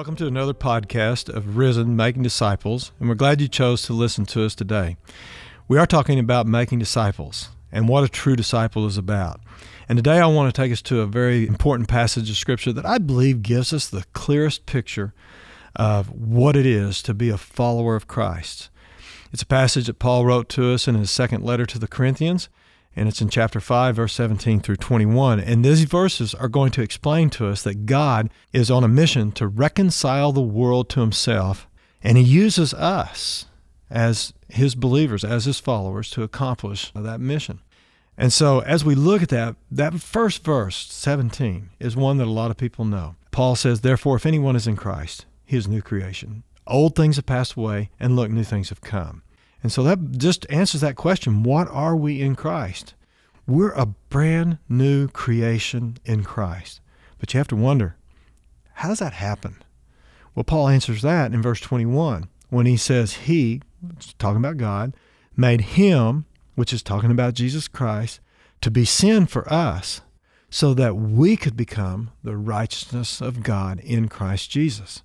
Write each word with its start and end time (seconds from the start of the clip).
Welcome 0.00 0.16
to 0.16 0.26
another 0.26 0.54
podcast 0.54 1.28
of 1.28 1.58
RiZEN 1.58 1.88
Making 1.88 2.22
Disciples, 2.22 2.90
and 2.98 3.06
we're 3.06 3.14
glad 3.14 3.42
you 3.42 3.48
chose 3.48 3.82
to 3.82 3.92
listen 3.92 4.24
to 4.24 4.46
us 4.46 4.54
today. 4.54 4.96
We 5.68 5.76
are 5.76 5.84
talking 5.84 6.18
about 6.18 6.46
making 6.46 6.78
disciples 6.78 7.50
and 7.70 7.86
what 7.86 8.04
a 8.04 8.08
true 8.08 8.34
disciple 8.34 8.86
is 8.86 8.96
about. 8.96 9.42
And 9.90 9.98
today 9.98 10.18
I 10.18 10.24
want 10.24 10.54
to 10.54 10.58
take 10.58 10.72
us 10.72 10.80
to 10.80 11.02
a 11.02 11.06
very 11.06 11.46
important 11.46 11.90
passage 11.90 12.30
of 12.30 12.38
Scripture 12.38 12.72
that 12.72 12.86
I 12.86 12.96
believe 12.96 13.42
gives 13.42 13.74
us 13.74 13.90
the 13.90 14.06
clearest 14.14 14.64
picture 14.64 15.12
of 15.76 16.10
what 16.10 16.56
it 16.56 16.64
is 16.64 17.02
to 17.02 17.12
be 17.12 17.28
a 17.28 17.36
follower 17.36 17.94
of 17.94 18.08
Christ. 18.08 18.70
It's 19.34 19.42
a 19.42 19.46
passage 19.46 19.84
that 19.84 19.98
Paul 19.98 20.24
wrote 20.24 20.48
to 20.48 20.72
us 20.72 20.88
in 20.88 20.94
his 20.94 21.10
second 21.10 21.44
letter 21.44 21.66
to 21.66 21.78
the 21.78 21.86
Corinthians, 21.86 22.48
and 22.96 23.08
it's 23.08 23.20
in 23.20 23.28
chapter 23.28 23.60
5, 23.60 23.96
verse 23.96 24.12
17 24.12 24.60
through 24.60 24.76
21. 24.76 25.40
And 25.40 25.64
these 25.64 25.84
verses 25.84 26.34
are 26.34 26.48
going 26.48 26.72
to 26.72 26.82
explain 26.82 27.30
to 27.30 27.46
us 27.46 27.62
that 27.62 27.86
God 27.86 28.30
is 28.52 28.70
on 28.70 28.84
a 28.84 28.88
mission 28.88 29.32
to 29.32 29.46
reconcile 29.46 30.32
the 30.32 30.40
world 30.40 30.88
to 30.90 31.00
himself, 31.00 31.68
and 32.02 32.18
he 32.18 32.24
uses 32.24 32.74
us 32.74 33.46
as 33.90 34.32
his 34.48 34.74
believers, 34.74 35.24
as 35.24 35.44
his 35.44 35.60
followers, 35.60 36.10
to 36.10 36.22
accomplish 36.22 36.92
that 36.94 37.20
mission. 37.20 37.60
And 38.16 38.32
so, 38.32 38.60
as 38.60 38.84
we 38.84 38.94
look 38.94 39.22
at 39.22 39.30
that, 39.30 39.56
that 39.70 39.94
first 39.94 40.44
verse, 40.44 40.86
17, 40.92 41.70
is 41.78 41.96
one 41.96 42.18
that 42.18 42.26
a 42.26 42.30
lot 42.30 42.50
of 42.50 42.58
people 42.58 42.84
know. 42.84 43.16
Paul 43.30 43.56
says, 43.56 43.80
Therefore, 43.80 44.16
if 44.16 44.26
anyone 44.26 44.56
is 44.56 44.66
in 44.66 44.76
Christ, 44.76 45.24
he 45.46 45.56
is 45.56 45.66
a 45.66 45.70
new 45.70 45.80
creation. 45.80 46.42
Old 46.66 46.94
things 46.94 47.16
have 47.16 47.26
passed 47.26 47.54
away, 47.54 47.90
and 47.98 48.14
look, 48.16 48.30
new 48.30 48.44
things 48.44 48.68
have 48.68 48.80
come. 48.82 49.22
And 49.62 49.70
so 49.70 49.82
that 49.82 50.18
just 50.18 50.46
answers 50.50 50.80
that 50.80 50.96
question 50.96 51.42
what 51.42 51.68
are 51.68 51.96
we 51.96 52.20
in 52.20 52.34
Christ? 52.34 52.94
We're 53.46 53.72
a 53.72 53.86
brand 53.86 54.58
new 54.68 55.08
creation 55.08 55.98
in 56.04 56.24
Christ. 56.24 56.80
But 57.18 57.34
you 57.34 57.38
have 57.38 57.48
to 57.48 57.56
wonder, 57.56 57.96
how 58.74 58.88
does 58.88 59.00
that 59.00 59.14
happen? 59.14 59.56
Well, 60.34 60.44
Paul 60.44 60.68
answers 60.68 61.02
that 61.02 61.34
in 61.34 61.42
verse 61.42 61.60
21 61.60 62.28
when 62.48 62.66
he 62.66 62.76
says, 62.76 63.12
He, 63.12 63.62
talking 64.18 64.38
about 64.38 64.56
God, 64.56 64.94
made 65.36 65.60
him, 65.62 66.26
which 66.54 66.72
is 66.72 66.82
talking 66.82 67.10
about 67.10 67.34
Jesus 67.34 67.68
Christ, 67.68 68.20
to 68.60 68.70
be 68.70 68.84
sin 68.84 69.26
for 69.26 69.50
us 69.52 70.00
so 70.50 70.74
that 70.74 70.96
we 70.96 71.36
could 71.36 71.56
become 71.56 72.10
the 72.22 72.36
righteousness 72.36 73.20
of 73.20 73.42
God 73.42 73.80
in 73.80 74.08
Christ 74.08 74.50
Jesus. 74.50 75.02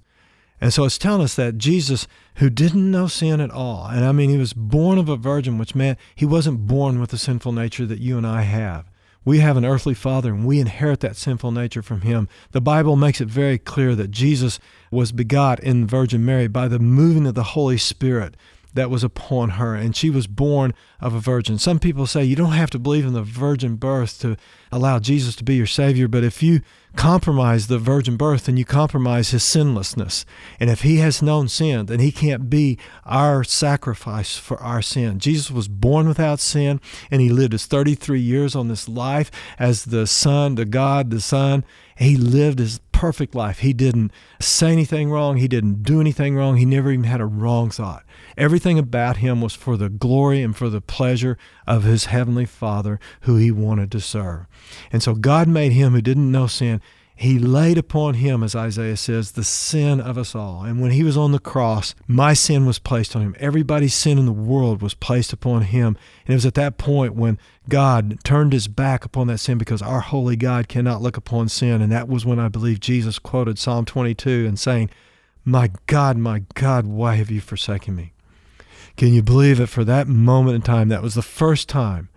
And 0.61 0.73
so 0.73 0.86
it's 0.86 0.98
telling 0.98 1.22
us 1.22 1.36
that 1.36 1.58
Jesus, 1.58 2.08
who 2.36 2.50
didn't 2.50 2.89
know 2.89 3.08
sin 3.08 3.42
at 3.42 3.52
all, 3.52 3.88
and 3.88 4.06
I 4.06 4.11
mean, 4.11 4.30
he 4.30 4.38
was 4.38 4.53
born 4.53 4.97
of 4.97 5.09
a 5.09 5.17
virgin, 5.17 5.58
which 5.58 5.75
meant 5.75 6.00
he 6.16 6.25
wasn't 6.25 6.67
born 6.67 7.00
with 7.00 7.09
the 7.09 7.17
sinful 7.17 7.52
nature 7.52 7.86
that 7.86 8.00
you 8.00 8.17
and 8.17 8.25
I 8.25 8.44
have. 8.44 8.89
We 9.25 9.39
have 9.39 9.58
an 9.58 9.66
earthly 9.66 9.95
father 9.95 10.30
and 10.30 10.45
we 10.45 10.59
inherit 10.59 11.00
that 11.00 11.16
sinful 11.16 11.52
nature 11.52 11.81
from 11.81 12.02
him. 12.02 12.30
The 12.52 12.62
Bible 12.62 12.95
makes 12.95 13.20
it 13.20 13.28
very 13.28 13.58
clear 13.58 13.95
that 13.95 14.12
Jesus 14.12 14.59
was 14.92 15.12
begot 15.12 15.59
in 15.59 15.81
the 15.81 15.88
Virgin 15.88 16.23
Mary 16.23 16.47
by 16.47 16.67
the 16.67 16.78
moving 16.78 17.25
of 17.25 17.34
the 17.34 17.42
Holy 17.42 17.80
Spirit 17.80 18.36
that 18.76 18.90
was 18.90 19.04
upon 19.04 19.52
her, 19.52 19.73
and 19.73 19.95
she 19.95 20.09
was 20.09 20.28
born 20.28 20.73
of 21.00 21.14
a 21.14 21.20
virgin. 21.20 21.58
Some 21.58 21.80
people 21.80 22.06
say 22.06 22.23
you 22.23 22.36
don't 22.36 22.52
have 22.52 22.70
to 22.72 22.80
believe 22.80 23.06
in 23.06 23.14
the 23.14 23.23
virgin 23.23 23.76
birth 23.76 24.20
to 24.22 24.38
allow 24.72 25.00
Jesus 25.00 25.36
to 25.38 25.44
be 25.44 25.56
your 25.56 25.66
Savior, 25.66 26.08
but 26.08 26.23
if 26.23 26.44
you 26.44 26.62
compromise 26.96 27.68
the 27.68 27.78
virgin 27.78 28.18
birth, 28.18 28.46
then 28.46 28.58
you 28.58 28.66
compromise 28.66 29.31
his 29.31 29.44
sinlessness. 29.44 30.26
And 30.59 30.70
if 30.70 30.81
he 30.81 30.98
has 30.98 31.22
known 31.22 31.48
sin, 31.48 31.88
then 31.88 32.00
he 32.00 32.12
can't 32.12 32.50
be 32.50 32.78
our 33.06 33.44
sacrifice 33.44 34.38
for 34.38 34.58
our 34.62 34.81
sin. 34.81 35.20
Jesus 35.20 35.52
was 35.52 35.68
born 35.68 36.08
without 36.08 36.40
sin, 36.40 36.80
and 37.12 37.22
he 37.22 37.30
lived 37.30 37.53
his 37.53 37.66
33 37.66 38.20
years 38.20 38.56
on 38.56 38.68
this 38.68 38.88
life 38.88 39.31
as 39.59 39.86
the 39.86 40.08
Son, 40.08 40.56
the 40.56 40.66
God, 40.66 41.09
the 41.09 41.22
Son. 41.22 41.66
He 41.98 42.18
lived 42.18 42.59
his 42.59 42.80
perfect 42.95 43.35
life. 43.35 43.59
He 43.59 43.73
didn't 43.73 44.11
say 44.39 44.72
anything 44.72 45.11
wrong. 45.11 45.35
He 45.35 45.50
didn't 45.50 45.83
do 45.83 46.00
anything 46.00 46.35
wrong. 46.35 46.56
He 46.56 46.63
never 46.63 46.91
even 46.91 47.03
had 47.03 47.19
a 47.19 47.25
wrong 47.25 47.69
thought. 47.69 48.06
Everything 48.38 48.79
about 48.79 49.17
him 49.17 49.41
was 49.41 49.53
for 49.53 49.75
the 49.75 49.89
glory 49.89 50.41
and 50.41 50.56
for 50.56 50.69
the 50.69 50.79
pleasure 50.79 51.38
of 51.67 51.84
his 51.84 52.05
heavenly 52.05 52.45
Father 52.45 52.97
who 53.22 53.35
he 53.35 53.51
wanted 53.51 53.91
to 53.91 54.00
serve. 54.00 54.45
And 54.94 55.03
so 55.03 55.13
God 55.13 55.50
made 55.50 55.73
him 55.73 55.91
who 55.91 56.01
didn't 56.01 56.31
know 56.31 56.47
sin 56.47 56.81
he 57.18 57.40
laid 57.40 57.78
upon 57.78 58.16
him, 58.16 58.44
as 58.44 58.56
Isaiah 58.56 58.98
says, 58.98 59.31
the 59.31 59.44
sin 59.44 60.02
of 60.02 60.18
us 60.18 60.36
all. 60.36 60.64
And 60.64 60.81
when 60.81 60.92
he 60.92 61.02
was 61.02 61.16
on 61.16 61.31
the 61.31 61.40
cross, 61.40 61.96
my 62.08 62.34
sin 62.34 62.66
was 62.66 62.78
placed 62.78 63.16
on 63.16 63.22
him. 63.22 63.36
Everybody's 63.40 63.94
sin 63.94 64.18
in 64.18 64.26
the 64.26 64.34
world 64.34 64.81
was 64.81 64.94
placed 64.94 65.31
upon 65.31 65.62
him. 65.62 65.98
And 66.26 66.34
it 66.34 66.34
was 66.34 66.46
at 66.46 66.56
that 66.56 66.78
point 66.78 67.16
when 67.16 67.40
God 67.70 68.20
turned 68.26 68.52
his 68.52 68.68
back 68.68 69.06
upon 69.06 69.28
that 69.28 69.38
sin 69.38 69.58
because 69.58 69.81
our 69.81 70.02
holy 70.02 70.36
God 70.36 70.68
cannot 70.68 71.02
look 71.02 71.16
upon 71.16 71.48
sin. 71.48 71.81
And 71.81 71.90
that 71.90 72.09
was 72.09 72.26
when 72.26 72.38
I 72.38 72.50
believe 72.50 72.81
Jesus 72.81 73.18
quoted 73.18 73.58
Psalm 73.58 73.86
22 73.86 74.46
and 74.46 74.59
saying, 74.59 74.90
My 75.46 75.72
God, 75.88 76.18
my 76.18 76.44
God, 76.53 76.86
why 76.86 77.16
have 77.16 77.32
you 77.32 77.40
forsaken 77.40 77.96
me? 77.96 78.12
Can 78.97 79.14
you 79.14 79.24
believe 79.24 79.62
it? 79.62 79.68
For 79.68 79.86
that 79.86 80.09
moment 80.09 80.58
in 80.58 80.62
time, 80.64 80.90
that 80.90 81.02
was 81.02 81.14
the 81.16 81.22
first 81.22 81.70
time 81.70 82.09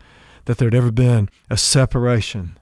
that 0.46 0.58
there'd 0.58 0.74
ever 0.74 0.90
been 0.90 1.28
a 1.48 1.56
separation 1.56 2.57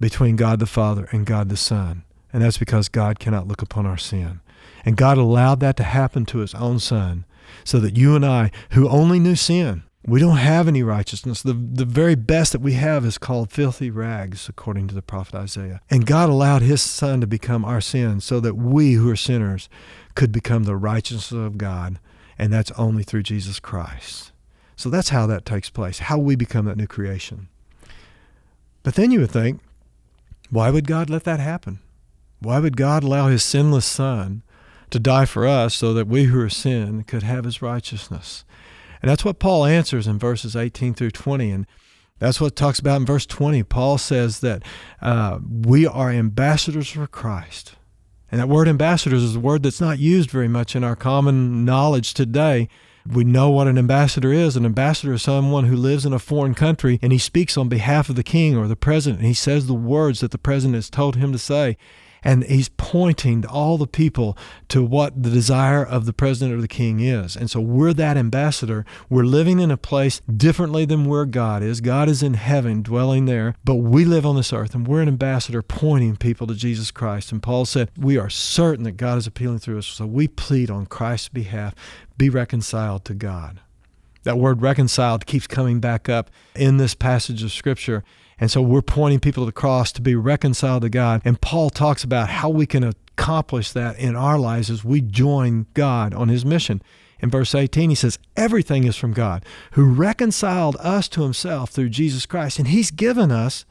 between 0.00 0.36
God 0.36 0.58
the 0.58 0.66
Father 0.66 1.08
and 1.12 1.26
God 1.26 1.48
the 1.48 1.56
Son. 1.56 2.04
And 2.32 2.42
that's 2.42 2.58
because 2.58 2.88
God 2.88 3.18
cannot 3.18 3.48
look 3.48 3.62
upon 3.62 3.86
our 3.86 3.96
sin. 3.96 4.40
And 4.84 4.96
God 4.96 5.18
allowed 5.18 5.60
that 5.60 5.76
to 5.78 5.82
happen 5.82 6.26
to 6.26 6.38
his 6.38 6.54
own 6.54 6.78
Son 6.78 7.24
so 7.64 7.80
that 7.80 7.96
you 7.96 8.14
and 8.14 8.24
I, 8.24 8.50
who 8.72 8.88
only 8.88 9.18
knew 9.18 9.34
sin, 9.34 9.82
we 10.06 10.20
don't 10.20 10.36
have 10.36 10.68
any 10.68 10.82
righteousness. 10.82 11.42
The, 11.42 11.52
the 11.52 11.84
very 11.84 12.14
best 12.14 12.52
that 12.52 12.60
we 12.60 12.74
have 12.74 13.04
is 13.04 13.18
called 13.18 13.50
filthy 13.50 13.90
rags, 13.90 14.48
according 14.48 14.88
to 14.88 14.94
the 14.94 15.02
prophet 15.02 15.34
Isaiah. 15.34 15.80
And 15.90 16.06
God 16.06 16.28
allowed 16.28 16.62
his 16.62 16.80
Son 16.80 17.20
to 17.20 17.26
become 17.26 17.64
our 17.64 17.80
sin 17.80 18.20
so 18.20 18.40
that 18.40 18.54
we 18.54 18.94
who 18.94 19.10
are 19.10 19.16
sinners 19.16 19.68
could 20.14 20.32
become 20.32 20.64
the 20.64 20.76
righteousness 20.76 21.32
of 21.32 21.58
God. 21.58 21.98
And 22.38 22.52
that's 22.52 22.70
only 22.72 23.02
through 23.02 23.24
Jesus 23.24 23.58
Christ. 23.58 24.32
So 24.76 24.88
that's 24.88 25.08
how 25.08 25.26
that 25.26 25.44
takes 25.44 25.70
place, 25.70 25.98
how 25.98 26.18
we 26.18 26.36
become 26.36 26.66
that 26.66 26.76
new 26.76 26.86
creation. 26.86 27.48
But 28.84 28.94
then 28.94 29.10
you 29.10 29.20
would 29.20 29.30
think, 29.30 29.60
why 30.50 30.70
would 30.70 30.86
God 30.86 31.10
let 31.10 31.24
that 31.24 31.40
happen? 31.40 31.80
Why 32.40 32.58
would 32.60 32.76
God 32.76 33.02
allow 33.02 33.28
his 33.28 33.42
sinless 33.42 33.86
son 33.86 34.42
to 34.90 34.98
die 34.98 35.24
for 35.24 35.46
us 35.46 35.74
so 35.74 35.92
that 35.94 36.06
we 36.06 36.24
who 36.24 36.40
are 36.40 36.48
sin 36.48 37.04
could 37.04 37.22
have 37.22 37.44
his 37.44 37.60
righteousness? 37.60 38.44
And 39.02 39.10
that's 39.10 39.24
what 39.24 39.38
Paul 39.38 39.64
answers 39.64 40.06
in 40.06 40.18
verses 40.18 40.56
18 40.56 40.94
through 40.94 41.10
20. 41.10 41.50
And 41.50 41.66
that's 42.18 42.40
what 42.40 42.56
talks 42.56 42.78
about 42.78 43.00
in 43.00 43.06
verse 43.06 43.26
20. 43.26 43.62
Paul 43.64 43.98
says 43.98 44.40
that 44.40 44.62
uh, 45.00 45.38
we 45.48 45.86
are 45.86 46.10
ambassadors 46.10 46.88
for 46.88 47.06
Christ. 47.06 47.74
And 48.30 48.40
that 48.40 48.48
word 48.48 48.68
ambassadors 48.68 49.22
is 49.22 49.36
a 49.36 49.40
word 49.40 49.62
that's 49.62 49.80
not 49.80 49.98
used 49.98 50.30
very 50.30 50.48
much 50.48 50.76
in 50.76 50.84
our 50.84 50.96
common 50.96 51.64
knowledge 51.64 52.14
today 52.14 52.68
we 53.12 53.24
know 53.24 53.50
what 53.50 53.68
an 53.68 53.78
ambassador 53.78 54.32
is. 54.32 54.56
An 54.56 54.66
ambassador 54.66 55.14
is 55.14 55.22
someone 55.22 55.64
who 55.64 55.76
lives 55.76 56.04
in 56.04 56.12
a 56.12 56.18
foreign 56.18 56.54
country 56.54 56.98
and 57.02 57.12
he 57.12 57.18
speaks 57.18 57.56
on 57.56 57.68
behalf 57.68 58.08
of 58.08 58.16
the 58.16 58.22
king 58.22 58.56
or 58.56 58.68
the 58.68 58.76
president. 58.76 59.20
And 59.20 59.28
he 59.28 59.34
says 59.34 59.66
the 59.66 59.74
words 59.74 60.20
that 60.20 60.30
the 60.30 60.38
president 60.38 60.74
has 60.74 60.90
told 60.90 61.16
him 61.16 61.32
to 61.32 61.38
say 61.38 61.76
and 62.22 62.44
he's 62.44 62.68
pointing 62.68 63.42
to 63.42 63.48
all 63.48 63.78
the 63.78 63.86
people 63.86 64.36
to 64.68 64.82
what 64.82 65.22
the 65.22 65.30
desire 65.30 65.84
of 65.84 66.06
the 66.06 66.12
president 66.12 66.56
or 66.56 66.60
the 66.60 66.68
king 66.68 67.00
is. 67.00 67.36
And 67.36 67.50
so 67.50 67.60
we're 67.60 67.92
that 67.94 68.16
ambassador. 68.16 68.84
We're 69.08 69.24
living 69.24 69.60
in 69.60 69.70
a 69.70 69.76
place 69.76 70.20
differently 70.34 70.84
than 70.84 71.04
where 71.04 71.26
God 71.26 71.62
is. 71.62 71.80
God 71.80 72.08
is 72.08 72.22
in 72.22 72.34
heaven, 72.34 72.82
dwelling 72.82 73.26
there, 73.26 73.54
but 73.64 73.76
we 73.76 74.04
live 74.04 74.26
on 74.26 74.36
this 74.36 74.52
earth, 74.52 74.74
and 74.74 74.86
we're 74.86 75.02
an 75.02 75.08
ambassador 75.08 75.62
pointing 75.62 76.16
people 76.16 76.46
to 76.46 76.54
Jesus 76.54 76.90
Christ. 76.90 77.32
And 77.32 77.42
Paul 77.42 77.64
said, 77.64 77.90
We 77.96 78.18
are 78.18 78.30
certain 78.30 78.84
that 78.84 78.92
God 78.92 79.18
is 79.18 79.26
appealing 79.26 79.58
through 79.58 79.78
us. 79.78 79.86
So 79.86 80.06
we 80.06 80.28
plead 80.28 80.70
on 80.70 80.86
Christ's 80.86 81.28
behalf 81.28 81.74
be 82.16 82.28
reconciled 82.28 83.04
to 83.06 83.14
God. 83.14 83.60
That 84.28 84.36
word 84.36 84.60
reconciled 84.60 85.24
keeps 85.24 85.46
coming 85.46 85.80
back 85.80 86.06
up 86.06 86.28
in 86.54 86.76
this 86.76 86.94
passage 86.94 87.42
of 87.42 87.50
Scripture. 87.50 88.04
And 88.38 88.50
so 88.50 88.60
we're 88.60 88.82
pointing 88.82 89.20
people 89.20 89.42
to 89.42 89.46
the 89.46 89.52
cross 89.52 89.90
to 89.92 90.02
be 90.02 90.14
reconciled 90.14 90.82
to 90.82 90.90
God. 90.90 91.22
And 91.24 91.40
Paul 91.40 91.70
talks 91.70 92.04
about 92.04 92.28
how 92.28 92.50
we 92.50 92.66
can 92.66 92.84
accomplish 92.84 93.72
that 93.72 93.98
in 93.98 94.16
our 94.16 94.38
lives 94.38 94.68
as 94.68 94.84
we 94.84 95.00
join 95.00 95.64
God 95.72 96.12
on 96.12 96.28
his 96.28 96.44
mission. 96.44 96.82
In 97.20 97.30
verse 97.30 97.54
18, 97.54 97.88
he 97.88 97.94
says, 97.96 98.18
Everything 98.36 98.84
is 98.84 98.96
from 98.96 99.14
God, 99.14 99.46
who 99.72 99.86
reconciled 99.86 100.76
us 100.78 101.08
to 101.08 101.22
himself 101.22 101.70
through 101.70 101.88
Jesus 101.88 102.26
Christ. 102.26 102.58
And 102.58 102.68
he's 102.68 102.90
given 102.90 103.32
us 103.32 103.64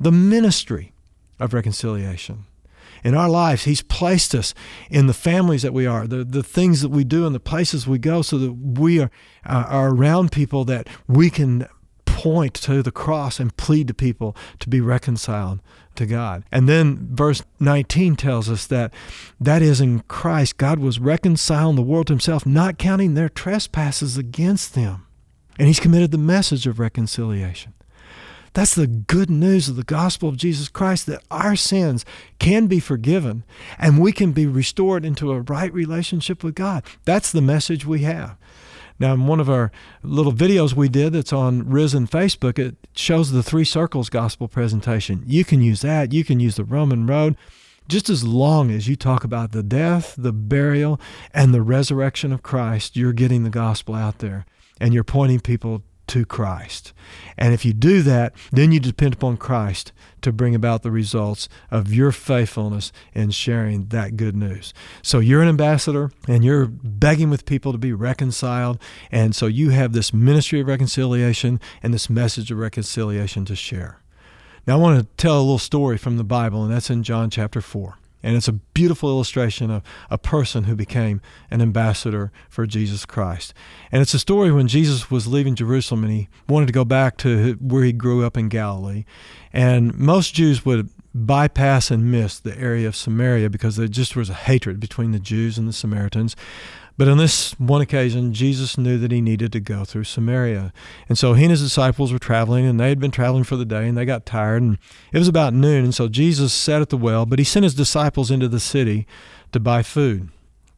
the 0.00 0.10
ministry 0.10 0.94
of 1.38 1.54
reconciliation. 1.54 2.46
In 3.02 3.14
our 3.14 3.28
lives, 3.28 3.64
he's 3.64 3.82
placed 3.82 4.34
us 4.34 4.54
in 4.90 5.06
the 5.06 5.14
families 5.14 5.62
that 5.62 5.72
we 5.72 5.86
are, 5.86 6.06
the, 6.06 6.24
the 6.24 6.42
things 6.42 6.82
that 6.82 6.90
we 6.90 7.04
do, 7.04 7.26
and 7.26 7.34
the 7.34 7.40
places 7.40 7.86
we 7.86 7.98
go, 7.98 8.22
so 8.22 8.38
that 8.38 8.52
we 8.52 9.00
are, 9.00 9.10
uh, 9.44 9.64
are 9.68 9.90
around 9.90 10.30
people 10.32 10.64
that 10.66 10.88
we 11.08 11.30
can 11.30 11.66
point 12.04 12.54
to 12.54 12.82
the 12.82 12.92
cross 12.92 13.40
and 13.40 13.56
plead 13.56 13.88
to 13.88 13.94
people 13.94 14.36
to 14.60 14.68
be 14.68 14.80
reconciled 14.80 15.60
to 15.96 16.06
God. 16.06 16.44
And 16.52 16.68
then 16.68 17.08
verse 17.10 17.42
19 17.58 18.16
tells 18.16 18.48
us 18.48 18.66
that 18.68 18.94
that 19.40 19.62
is 19.62 19.80
in 19.80 20.00
Christ, 20.00 20.56
God 20.56 20.78
was 20.78 21.00
reconciling 21.00 21.74
the 21.74 21.82
world 21.82 22.06
to 22.06 22.12
himself, 22.12 22.46
not 22.46 22.78
counting 22.78 23.14
their 23.14 23.28
trespasses 23.28 24.16
against 24.16 24.74
them. 24.74 25.06
And 25.58 25.66
he's 25.66 25.80
committed 25.80 26.12
the 26.12 26.18
message 26.18 26.66
of 26.66 26.78
reconciliation. 26.78 27.74
That's 28.54 28.74
the 28.74 28.86
good 28.86 29.30
news 29.30 29.68
of 29.68 29.76
the 29.76 29.82
gospel 29.82 30.28
of 30.28 30.36
Jesus 30.36 30.68
Christ 30.68 31.06
that 31.06 31.22
our 31.30 31.56
sins 31.56 32.04
can 32.38 32.66
be 32.66 32.80
forgiven 32.80 33.44
and 33.78 34.00
we 34.00 34.12
can 34.12 34.32
be 34.32 34.46
restored 34.46 35.04
into 35.04 35.32
a 35.32 35.40
right 35.40 35.72
relationship 35.72 36.44
with 36.44 36.54
God. 36.54 36.84
That's 37.04 37.32
the 37.32 37.40
message 37.40 37.86
we 37.86 38.02
have. 38.02 38.36
Now, 38.98 39.14
in 39.14 39.26
one 39.26 39.40
of 39.40 39.50
our 39.50 39.72
little 40.02 40.32
videos 40.32 40.74
we 40.74 40.88
did 40.88 41.14
that's 41.14 41.32
on 41.32 41.64
RiZEN 41.64 42.08
Facebook, 42.08 42.58
it 42.58 42.76
shows 42.94 43.32
the 43.32 43.42
three 43.42 43.64
circles 43.64 44.10
gospel 44.10 44.48
presentation. 44.48 45.24
You 45.26 45.44
can 45.44 45.60
use 45.60 45.80
that. 45.80 46.12
You 46.12 46.24
can 46.24 46.38
use 46.38 46.56
the 46.56 46.64
Roman 46.64 47.06
road 47.06 47.36
just 47.88 48.08
as 48.08 48.24
long 48.24 48.70
as 48.70 48.88
you 48.88 48.96
talk 48.96 49.24
about 49.24 49.52
the 49.52 49.62
death, 49.62 50.14
the 50.16 50.32
burial, 50.32 51.00
and 51.34 51.52
the 51.52 51.62
resurrection 51.62 52.32
of 52.32 52.42
Christ, 52.42 52.96
you're 52.96 53.12
getting 53.12 53.44
the 53.44 53.50
gospel 53.50 53.94
out 53.94 54.18
there 54.18 54.46
and 54.80 54.94
you're 54.94 55.04
pointing 55.04 55.40
people 55.40 55.82
to 56.12 56.26
Christ. 56.26 56.92
And 57.38 57.54
if 57.54 57.64
you 57.64 57.72
do 57.72 58.02
that, 58.02 58.34
then 58.50 58.70
you 58.70 58.80
depend 58.80 59.14
upon 59.14 59.38
Christ 59.38 59.92
to 60.20 60.30
bring 60.30 60.54
about 60.54 60.82
the 60.82 60.90
results 60.90 61.48
of 61.70 61.94
your 61.94 62.12
faithfulness 62.12 62.92
in 63.14 63.30
sharing 63.30 63.86
that 63.86 64.18
good 64.18 64.36
news. 64.36 64.74
So 65.00 65.20
you're 65.20 65.40
an 65.40 65.48
ambassador 65.48 66.10
and 66.28 66.44
you're 66.44 66.66
begging 66.66 67.30
with 67.30 67.46
people 67.46 67.72
to 67.72 67.78
be 67.78 67.94
reconciled. 67.94 68.78
And 69.10 69.34
so 69.34 69.46
you 69.46 69.70
have 69.70 69.94
this 69.94 70.12
ministry 70.12 70.60
of 70.60 70.66
reconciliation 70.66 71.58
and 71.82 71.94
this 71.94 72.10
message 72.10 72.50
of 72.50 72.58
reconciliation 72.58 73.46
to 73.46 73.56
share. 73.56 73.98
Now, 74.66 74.74
I 74.74 74.80
want 74.80 75.00
to 75.00 75.06
tell 75.16 75.38
a 75.38 75.40
little 75.40 75.58
story 75.58 75.96
from 75.96 76.18
the 76.18 76.24
Bible, 76.24 76.62
and 76.62 76.72
that's 76.72 76.90
in 76.90 77.02
John 77.02 77.30
chapter 77.30 77.62
4. 77.62 77.96
And 78.22 78.36
it's 78.36 78.48
a 78.48 78.52
beautiful 78.52 79.08
illustration 79.08 79.70
of 79.70 79.82
a 80.10 80.18
person 80.18 80.64
who 80.64 80.76
became 80.76 81.20
an 81.50 81.60
ambassador 81.60 82.32
for 82.48 82.66
Jesus 82.66 83.04
Christ. 83.04 83.52
And 83.90 84.00
it's 84.02 84.14
a 84.14 84.18
story 84.18 84.52
when 84.52 84.68
Jesus 84.68 85.10
was 85.10 85.26
leaving 85.26 85.54
Jerusalem 85.54 86.04
and 86.04 86.12
he 86.12 86.28
wanted 86.48 86.66
to 86.66 86.72
go 86.72 86.84
back 86.84 87.16
to 87.18 87.54
where 87.60 87.84
he 87.84 87.92
grew 87.92 88.24
up 88.24 88.36
in 88.36 88.48
Galilee. 88.48 89.04
And 89.52 89.94
most 89.98 90.34
Jews 90.34 90.64
would 90.64 90.88
bypass 91.14 91.90
and 91.90 92.10
miss 92.10 92.38
the 92.38 92.56
area 92.58 92.88
of 92.88 92.96
Samaria 92.96 93.50
because 93.50 93.76
there 93.76 93.88
just 93.88 94.16
was 94.16 94.30
a 94.30 94.34
hatred 94.34 94.80
between 94.80 95.12
the 95.12 95.18
Jews 95.18 95.58
and 95.58 95.68
the 95.68 95.72
Samaritans. 95.72 96.36
But 96.98 97.08
on 97.08 97.18
this 97.18 97.52
one 97.58 97.80
occasion, 97.80 98.34
Jesus 98.34 98.76
knew 98.76 98.98
that 98.98 99.12
he 99.12 99.20
needed 99.20 99.52
to 99.52 99.60
go 99.60 99.84
through 99.84 100.04
Samaria. 100.04 100.72
And 101.08 101.16
so 101.16 101.34
he 101.34 101.44
and 101.44 101.50
his 101.50 101.62
disciples 101.62 102.12
were 102.12 102.18
traveling, 102.18 102.66
and 102.66 102.78
they 102.78 102.90
had 102.90 103.00
been 103.00 103.10
traveling 103.10 103.44
for 103.44 103.56
the 103.56 103.64
day, 103.64 103.88
and 103.88 103.96
they 103.96 104.04
got 104.04 104.26
tired. 104.26 104.62
And 104.62 104.78
it 105.12 105.18
was 105.18 105.28
about 105.28 105.54
noon, 105.54 105.84
and 105.84 105.94
so 105.94 106.08
Jesus 106.08 106.52
sat 106.52 106.82
at 106.82 106.90
the 106.90 106.96
well, 106.96 107.24
but 107.24 107.38
he 107.38 107.44
sent 107.44 107.64
his 107.64 107.74
disciples 107.74 108.30
into 108.30 108.48
the 108.48 108.60
city 108.60 109.06
to 109.52 109.60
buy 109.60 109.82
food. 109.82 110.28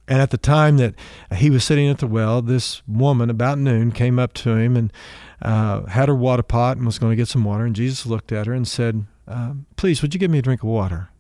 And 0.07 0.21
at 0.21 0.31
the 0.31 0.39
time 0.39 0.77
that 0.77 0.95
he 1.35 1.51
was 1.51 1.65
sitting 1.65 1.89
at 1.89 1.99
the 1.99 2.07
well, 2.07 2.43
this 2.43 2.83
woman, 2.87 3.31
about 3.31 3.59
noon, 3.59 3.91
came 3.91 4.19
up 4.19 4.35
to 4.35 4.51
him 4.51 4.77
and 4.77 4.93
uh, 5.41 5.87
had 5.87 6.09
her 6.09 6.15
water 6.15 6.43
pot 6.43 6.77
and 6.77 6.87
was 6.87 6.99
going 6.99 7.13
to 7.13 7.17
get 7.17 7.29
some 7.29 7.45
water. 7.45 7.65
And 7.65 7.75
Jesus 7.75 8.05
looked 8.05 8.31
at 8.31 8.47
her 8.47 8.53
and 8.53 8.69
said, 8.69 9.07
uh, 9.27 9.55
Please, 9.77 10.03
would 10.03 10.15
you 10.15 10.21
give 10.21 10.31
me 10.31 10.39
a 10.39 10.43
drink 10.43 10.63
of 10.63 10.69
water? 10.69 11.11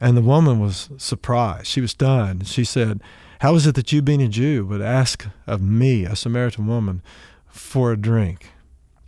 And 0.00 0.16
the 0.16 0.22
woman 0.22 0.58
was 0.58 0.90
surprised. 0.96 1.66
She 1.66 1.80
was 1.80 1.92
stunned. 1.92 2.48
She 2.48 2.64
said, 2.64 3.00
how 3.42 3.56
is 3.56 3.66
it 3.66 3.74
that 3.74 3.90
you, 3.90 4.02
being 4.02 4.22
a 4.22 4.28
Jew, 4.28 4.64
would 4.66 4.80
ask 4.80 5.26
of 5.48 5.60
me, 5.60 6.04
a 6.04 6.14
Samaritan 6.14 6.68
woman, 6.68 7.02
for 7.48 7.90
a 7.90 7.96
drink? 7.96 8.52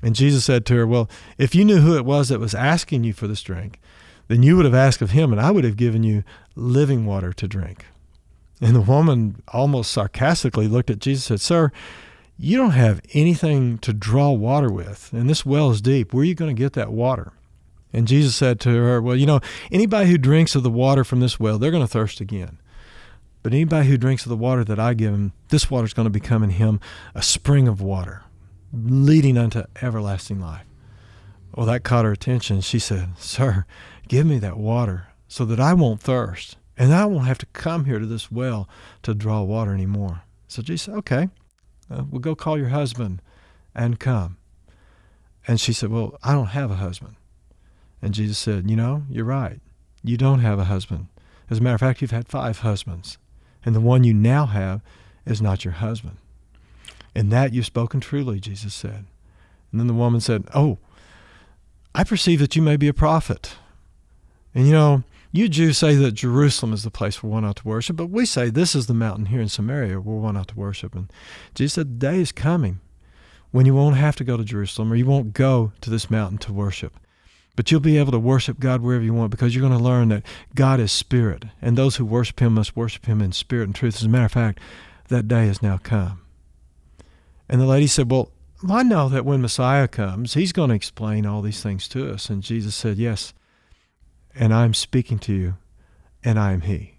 And 0.02 0.16
Jesus 0.16 0.44
said 0.44 0.66
to 0.66 0.74
her, 0.74 0.86
Well, 0.88 1.08
if 1.38 1.54
you 1.54 1.64
knew 1.64 1.76
who 1.76 1.96
it 1.96 2.04
was 2.04 2.30
that 2.30 2.40
was 2.40 2.52
asking 2.52 3.04
you 3.04 3.12
for 3.12 3.28
this 3.28 3.42
drink, 3.42 3.78
then 4.26 4.42
you 4.42 4.56
would 4.56 4.64
have 4.64 4.74
asked 4.74 5.00
of 5.00 5.12
him, 5.12 5.30
and 5.30 5.40
I 5.40 5.52
would 5.52 5.62
have 5.62 5.76
given 5.76 6.02
you 6.02 6.24
living 6.56 7.06
water 7.06 7.32
to 7.32 7.46
drink. 7.46 7.86
And 8.60 8.74
the 8.74 8.80
woman 8.80 9.40
almost 9.52 9.92
sarcastically 9.92 10.66
looked 10.66 10.90
at 10.90 10.98
Jesus 10.98 11.30
and 11.30 11.40
said, 11.40 11.46
Sir, 11.46 11.72
you 12.36 12.56
don't 12.56 12.72
have 12.72 13.00
anything 13.12 13.78
to 13.78 13.92
draw 13.92 14.32
water 14.32 14.68
with, 14.68 15.12
and 15.12 15.30
this 15.30 15.46
well 15.46 15.70
is 15.70 15.80
deep. 15.80 16.12
Where 16.12 16.22
are 16.22 16.24
you 16.24 16.34
going 16.34 16.56
to 16.56 16.60
get 16.60 16.72
that 16.72 16.90
water? 16.90 17.30
And 17.94 18.08
Jesus 18.08 18.34
said 18.34 18.58
to 18.60 18.70
her, 18.70 19.00
Well, 19.00 19.14
you 19.14 19.24
know, 19.24 19.40
anybody 19.70 20.10
who 20.10 20.18
drinks 20.18 20.56
of 20.56 20.64
the 20.64 20.70
water 20.70 21.04
from 21.04 21.20
this 21.20 21.38
well, 21.38 21.58
they're 21.58 21.70
going 21.70 21.84
to 21.84 21.88
thirst 21.88 22.20
again. 22.20 22.58
But 23.44 23.52
anybody 23.52 23.88
who 23.88 23.96
drinks 23.96 24.24
of 24.24 24.30
the 24.30 24.36
water 24.36 24.64
that 24.64 24.80
I 24.80 24.94
give 24.94 25.14
him, 25.14 25.32
this 25.50 25.70
water 25.70 25.84
is 25.84 25.94
going 25.94 26.06
to 26.06 26.10
become 26.10 26.42
in 26.42 26.50
him 26.50 26.80
a 27.14 27.22
spring 27.22 27.68
of 27.68 27.80
water, 27.80 28.22
leading 28.72 29.38
unto 29.38 29.62
everlasting 29.80 30.40
life. 30.40 30.66
Well, 31.54 31.66
that 31.66 31.84
caught 31.84 32.04
her 32.04 32.10
attention. 32.10 32.62
She 32.62 32.80
said, 32.80 33.10
Sir, 33.16 33.64
give 34.08 34.26
me 34.26 34.38
that 34.40 34.56
water 34.56 35.08
so 35.28 35.44
that 35.44 35.60
I 35.60 35.72
won't 35.72 36.00
thirst 36.00 36.56
and 36.76 36.92
I 36.92 37.06
won't 37.06 37.26
have 37.26 37.38
to 37.38 37.46
come 37.46 37.84
here 37.84 38.00
to 38.00 38.06
this 38.06 38.28
well 38.28 38.68
to 39.02 39.14
draw 39.14 39.42
water 39.42 39.72
anymore. 39.72 40.22
So 40.48 40.62
Jesus 40.62 40.86
said, 40.86 40.94
Okay, 40.96 41.28
uh, 41.88 42.02
we'll 42.10 42.20
go 42.20 42.34
call 42.34 42.58
your 42.58 42.70
husband 42.70 43.22
and 43.72 44.00
come. 44.00 44.38
And 45.46 45.60
she 45.60 45.72
said, 45.72 45.90
Well, 45.90 46.18
I 46.24 46.32
don't 46.32 46.46
have 46.46 46.72
a 46.72 46.76
husband. 46.76 47.14
And 48.04 48.12
Jesus 48.12 48.36
said, 48.36 48.68
You 48.68 48.76
know, 48.76 49.04
you're 49.08 49.24
right. 49.24 49.60
You 50.02 50.18
don't 50.18 50.40
have 50.40 50.58
a 50.58 50.64
husband. 50.64 51.06
As 51.48 51.58
a 51.58 51.62
matter 51.62 51.74
of 51.74 51.80
fact, 51.80 52.02
you've 52.02 52.10
had 52.10 52.28
five 52.28 52.58
husbands 52.58 53.16
and 53.64 53.74
the 53.74 53.80
one 53.80 54.04
you 54.04 54.12
now 54.12 54.44
have 54.44 54.82
is 55.24 55.40
not 55.40 55.64
your 55.64 55.72
husband. 55.72 56.18
In 57.14 57.30
that 57.30 57.54
you've 57.54 57.64
spoken 57.64 58.00
truly, 58.00 58.40
Jesus 58.40 58.74
said. 58.74 59.06
And 59.72 59.80
then 59.80 59.86
the 59.86 59.94
woman 59.94 60.20
said, 60.20 60.44
Oh, 60.54 60.76
I 61.94 62.04
perceive 62.04 62.40
that 62.40 62.54
you 62.54 62.60
may 62.60 62.76
be 62.76 62.88
a 62.88 62.94
prophet. 62.94 63.56
And 64.54 64.66
you 64.66 64.72
know, 64.72 65.02
you 65.32 65.48
Jews 65.48 65.78
say 65.78 65.94
that 65.94 66.12
Jerusalem 66.12 66.74
is 66.74 66.82
the 66.82 66.90
place 66.90 67.22
where 67.22 67.32
one 67.32 67.46
ought 67.46 67.56
to 67.56 67.66
worship, 67.66 67.96
but 67.96 68.10
we 68.10 68.26
say 68.26 68.50
this 68.50 68.74
is 68.74 68.86
the 68.86 68.92
mountain 68.92 69.26
here 69.26 69.40
in 69.40 69.48
Samaria 69.48 69.98
where 69.98 70.16
one 70.16 70.36
ought 70.36 70.48
to 70.48 70.56
worship. 70.56 70.94
And 70.94 71.10
Jesus 71.54 71.72
said, 71.72 71.98
The 71.98 72.06
day 72.06 72.20
is 72.20 72.32
coming 72.32 72.80
when 73.50 73.64
you 73.64 73.74
won't 73.74 73.96
have 73.96 74.16
to 74.16 74.24
go 74.24 74.36
to 74.36 74.44
Jerusalem 74.44 74.92
or 74.92 74.96
you 74.96 75.06
won't 75.06 75.32
go 75.32 75.72
to 75.80 75.88
this 75.88 76.10
mountain 76.10 76.36
to 76.38 76.52
worship. 76.52 76.98
But 77.56 77.70
you'll 77.70 77.80
be 77.80 77.98
able 77.98 78.12
to 78.12 78.18
worship 78.18 78.58
God 78.58 78.82
wherever 78.82 79.04
you 79.04 79.14
want 79.14 79.30
because 79.30 79.54
you're 79.54 79.66
going 79.66 79.78
to 79.78 79.84
learn 79.84 80.08
that 80.08 80.24
God 80.54 80.80
is 80.80 80.90
spirit, 80.90 81.44
and 81.62 81.76
those 81.76 81.96
who 81.96 82.04
worship 82.04 82.40
Him 82.40 82.54
must 82.54 82.76
worship 82.76 83.06
Him 83.06 83.20
in 83.20 83.32
spirit 83.32 83.64
and 83.64 83.74
truth. 83.74 83.96
As 83.96 84.02
a 84.02 84.08
matter 84.08 84.24
of 84.24 84.32
fact, 84.32 84.58
that 85.08 85.28
day 85.28 85.46
has 85.46 85.62
now 85.62 85.78
come. 85.78 86.20
And 87.48 87.60
the 87.60 87.66
lady 87.66 87.86
said, 87.86 88.10
Well, 88.10 88.30
I 88.68 88.82
know 88.82 89.08
that 89.08 89.24
when 89.24 89.42
Messiah 89.42 89.86
comes, 89.86 90.34
He's 90.34 90.52
going 90.52 90.70
to 90.70 90.74
explain 90.74 91.26
all 91.26 91.42
these 91.42 91.62
things 91.62 91.86
to 91.88 92.12
us. 92.12 92.28
And 92.28 92.42
Jesus 92.42 92.74
said, 92.74 92.96
Yes, 92.96 93.32
and 94.34 94.52
I'm 94.52 94.74
speaking 94.74 95.18
to 95.20 95.32
you, 95.32 95.54
and 96.24 96.38
I 96.38 96.52
am 96.52 96.62
He. 96.62 96.98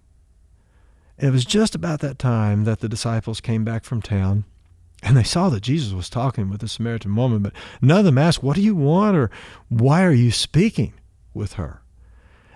And 1.18 1.30
it 1.30 1.34
was 1.34 1.46
just 1.46 1.76
about 1.76 2.00
that 2.00 2.20
time 2.20 2.64
that 2.64 2.80
the 2.80 2.90
disciples 2.90 3.42
came 3.42 3.66
back 3.66 3.84
from 3.84 4.02
town 4.02 4.46
and 5.04 5.16
they 5.16 5.24
saw 5.24 5.50
that 5.50 5.62
Jesus 5.62 5.94
was 5.94 6.10
talking 6.10 6.50
with 6.50 6.62
the 6.62 6.68
Samaritan 6.68 7.16
woman, 7.16 7.44
but 7.44 7.54
none 7.82 8.00
of 8.00 8.06
them 8.06 8.18
asked, 8.18 8.44
What 8.44 8.56
do 8.56 8.62
you 8.62 8.76
want? 8.76 9.16
or 9.16 9.30
Why 9.70 10.04
are 10.04 10.14
you 10.14 10.32
speaking 10.32 10.94
with 11.34 11.54
her? 11.54 11.82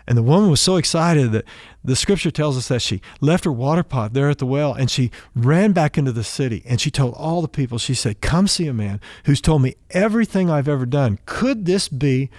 And 0.10 0.18
the 0.18 0.24
woman 0.24 0.50
was 0.50 0.60
so 0.60 0.78
excited 0.78 1.32
that 1.34 1.46
the 1.84 1.96
scripture 1.96 2.32
tells 2.32 2.58
us 2.58 2.68
that 2.70 2.82
she 2.82 3.00
left 3.22 3.46
her 3.46 3.52
water 3.52 3.84
pot 3.84 4.14
there 4.14 4.28
at 4.28 4.40
the 4.40 4.46
well 4.48 4.74
and 4.74 4.90
she 4.90 5.12
ran 5.36 5.72
back 5.72 6.00
into 6.00 6.12
the 6.12 6.24
city 6.24 6.64
and 6.66 6.82
she 6.82 6.90
told 6.90 7.14
all 7.14 7.44
the 7.44 7.48
people, 7.48 7.78
she 7.78 7.94
said, 7.94 8.20
Come 8.20 8.48
see 8.48 8.66
a 8.66 8.74
man 8.74 9.00
who's 9.26 9.40
told 9.40 9.62
me 9.62 9.76
everything 9.92 10.50
I've 10.50 10.68
ever 10.68 10.88
done. 10.88 11.20
Could 11.28 11.66
this 11.66 11.88
be 11.88 12.32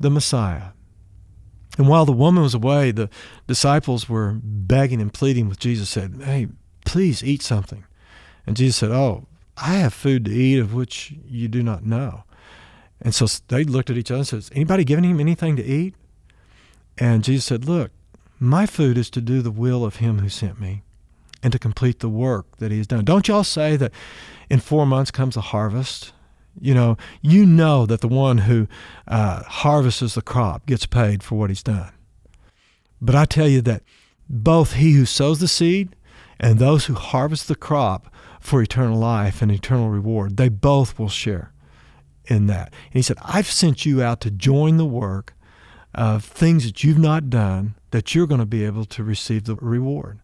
the 0.00 0.10
Messiah? 0.10 0.70
And 1.78 1.86
while 1.86 2.04
the 2.04 2.12
woman 2.12 2.42
was 2.42 2.54
away, 2.54 2.90
the 2.90 3.08
disciples 3.46 4.08
were 4.08 4.40
begging 4.42 5.00
and 5.00 5.14
pleading 5.14 5.48
with 5.48 5.60
Jesus, 5.60 5.88
said, 5.88 6.22
Hey, 6.24 6.48
please 6.84 7.22
eat 7.22 7.40
something. 7.40 7.84
And 8.48 8.56
Jesus 8.56 8.76
said, 8.76 8.90
Oh, 8.90 9.28
I 9.56 9.74
have 9.74 9.94
food 9.94 10.24
to 10.24 10.30
eat 10.30 10.58
of 10.58 10.74
which 10.74 11.14
you 11.26 11.48
do 11.48 11.62
not 11.62 11.84
know. 11.84 12.24
And 13.00 13.14
so 13.14 13.26
they 13.48 13.64
looked 13.64 13.90
at 13.90 13.96
each 13.96 14.10
other 14.10 14.18
and 14.18 14.26
said, 14.44 14.56
anybody 14.56 14.84
giving 14.84 15.04
him 15.04 15.20
anything 15.20 15.56
to 15.56 15.64
eat? 15.64 15.94
And 16.98 17.24
Jesus 17.24 17.44
said, 17.44 17.64
Look, 17.64 17.90
my 18.38 18.66
food 18.66 18.98
is 18.98 19.10
to 19.10 19.20
do 19.20 19.42
the 19.42 19.50
will 19.50 19.84
of 19.84 19.96
him 19.96 20.18
who 20.18 20.28
sent 20.28 20.60
me 20.60 20.82
and 21.42 21.52
to 21.52 21.58
complete 21.58 22.00
the 22.00 22.08
work 22.08 22.58
that 22.58 22.70
he 22.70 22.78
has 22.78 22.86
done. 22.86 23.04
Don't 23.04 23.28
y'all 23.28 23.44
say 23.44 23.76
that 23.76 23.92
in 24.48 24.60
four 24.60 24.86
months 24.86 25.10
comes 25.10 25.36
a 25.36 25.40
harvest? 25.40 26.12
You 26.60 26.74
know, 26.74 26.96
you 27.22 27.46
know 27.46 27.86
that 27.86 28.02
the 28.02 28.08
one 28.08 28.38
who 28.38 28.68
uh, 29.08 29.42
harvests 29.44 30.14
the 30.14 30.22
crop 30.22 30.66
gets 30.66 30.86
paid 30.86 31.22
for 31.22 31.38
what 31.38 31.50
he's 31.50 31.62
done. 31.62 31.92
But 33.00 33.14
I 33.14 33.24
tell 33.24 33.48
you 33.48 33.62
that 33.62 33.82
both 34.28 34.74
he 34.74 34.92
who 34.92 35.06
sows 35.06 35.40
the 35.40 35.48
seed 35.48 35.96
and 36.38 36.58
those 36.58 36.86
who 36.86 36.94
harvest 36.94 37.48
the 37.48 37.54
crop 37.54 38.11
for 38.42 38.60
eternal 38.60 38.98
life 38.98 39.40
and 39.40 39.50
eternal 39.50 39.88
reward. 39.88 40.36
They 40.36 40.48
both 40.48 40.98
will 40.98 41.08
share 41.08 41.52
in 42.26 42.46
that. 42.48 42.68
And 42.68 42.94
he 42.94 43.02
said, 43.02 43.16
I've 43.22 43.46
sent 43.46 43.86
you 43.86 44.02
out 44.02 44.20
to 44.22 44.30
join 44.30 44.76
the 44.76 44.84
work 44.84 45.34
of 45.94 46.24
things 46.24 46.64
that 46.64 46.82
you've 46.82 46.98
not 46.98 47.30
done 47.30 47.74
that 47.90 48.14
you're 48.14 48.26
going 48.26 48.40
to 48.40 48.46
be 48.46 48.64
able 48.64 48.84
to 48.86 49.04
receive 49.04 49.44
the 49.44 49.56
reward. 49.56 50.18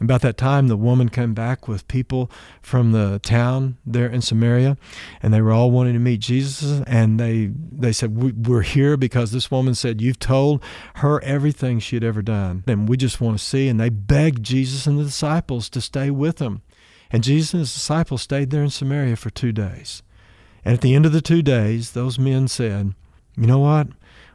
And 0.00 0.08
about 0.08 0.20
that 0.22 0.36
time, 0.36 0.68
the 0.68 0.76
woman 0.76 1.08
came 1.08 1.34
back 1.34 1.66
with 1.66 1.88
people 1.88 2.30
from 2.62 2.92
the 2.92 3.18
town 3.24 3.78
there 3.84 4.06
in 4.06 4.22
Samaria, 4.22 4.76
and 5.20 5.34
they 5.34 5.40
were 5.40 5.50
all 5.50 5.72
wanting 5.72 5.94
to 5.94 5.98
meet 5.98 6.20
Jesus. 6.20 6.82
And 6.86 7.18
they 7.18 7.50
they 7.72 7.92
said, 7.92 8.46
"We're 8.46 8.62
here 8.62 8.96
because 8.96 9.32
this 9.32 9.50
woman 9.50 9.74
said 9.74 10.00
you've 10.00 10.20
told 10.20 10.62
her 10.96 11.20
everything 11.24 11.80
she 11.80 11.96
had 11.96 12.04
ever 12.04 12.22
done, 12.22 12.62
and 12.68 12.88
we 12.88 12.96
just 12.96 13.20
want 13.20 13.38
to 13.38 13.44
see." 13.44 13.66
And 13.66 13.80
they 13.80 13.88
begged 13.88 14.44
Jesus 14.44 14.86
and 14.86 15.00
the 15.00 15.04
disciples 15.04 15.68
to 15.70 15.80
stay 15.80 16.10
with 16.12 16.36
them. 16.36 16.62
And 17.10 17.22
Jesus 17.22 17.52
and 17.52 17.60
his 17.60 17.72
disciples 17.72 18.22
stayed 18.22 18.50
there 18.50 18.62
in 18.62 18.70
Samaria 18.70 19.16
for 19.16 19.30
two 19.30 19.52
days. 19.52 20.02
And 20.64 20.74
at 20.74 20.80
the 20.80 20.94
end 20.94 21.06
of 21.06 21.12
the 21.12 21.22
two 21.22 21.42
days, 21.42 21.92
those 21.92 22.18
men 22.18 22.48
said, 22.48 22.94
You 23.36 23.46
know 23.46 23.60
what? 23.60 23.88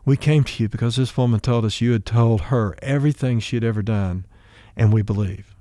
We 0.06 0.18
came 0.18 0.44
to 0.44 0.64
you 0.64 0.70
because 0.70 0.96
this 0.96 1.16
woman 1.16 1.40
told 1.40 1.66
us 1.66 1.80
you 1.80 1.92
had 1.92 2.06
told 2.06 2.42
her 2.42 2.76
everything 2.82 3.40
she 3.40 3.56
had 3.56 3.64
ever 3.64 3.82
done, 3.82 4.26
and 4.76 4.92
we 4.92 5.02
believe. 5.02 5.56